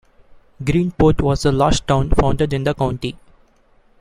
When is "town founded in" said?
1.85-2.63